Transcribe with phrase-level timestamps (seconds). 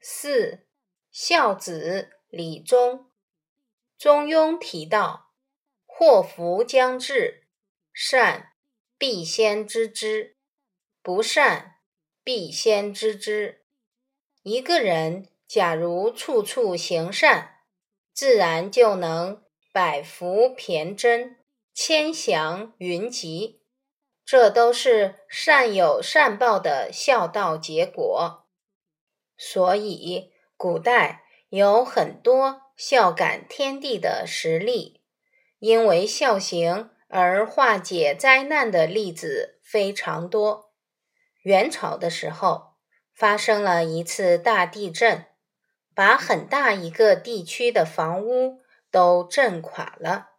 [0.00, 0.66] 四
[1.10, 3.10] 孝子李忠，
[3.98, 5.32] 中庸提到：
[5.84, 7.48] 祸福将至，
[7.92, 8.52] 善
[8.98, 10.36] 必先知之，
[11.02, 11.76] 不善
[12.22, 13.64] 必先知之。
[14.42, 17.62] 一个人假如处处行善，
[18.12, 19.42] 自然就能
[19.72, 21.38] 百福骈真，
[21.74, 23.62] 千祥云集。
[24.24, 28.45] 这都是善有善报的孝道结果。
[29.36, 35.02] 所以，古代有很多孝感天地的实例，
[35.58, 40.72] 因为孝行而化解灾难的例子非常多。
[41.42, 42.74] 元朝的时候，
[43.14, 45.26] 发生了一次大地震，
[45.94, 50.30] 把很大一个地区的房屋都震垮了。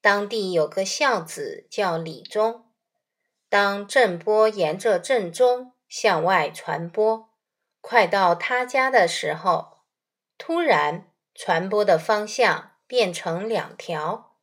[0.00, 2.64] 当地有个孝子叫李忠，
[3.48, 7.31] 当震波沿着震中向外传播。
[7.82, 9.80] 快到他家的时候，
[10.38, 14.36] 突然传播的方向变成两条。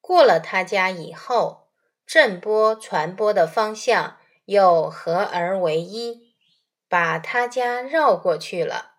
[0.00, 1.68] 过了他家以后，
[2.06, 6.34] 震波传播的方向又合而为一，
[6.88, 8.94] 把他家绕过去了。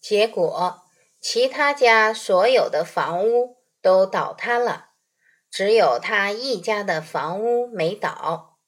[0.00, 0.82] 结果，
[1.20, 4.88] 其他家所有的房屋都倒塌了，
[5.48, 8.58] 只有他一家的房屋没倒。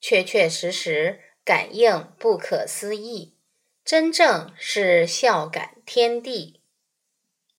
[0.00, 3.36] 确确实实，感应不可思议。
[3.84, 6.59] 真正是孝感天地。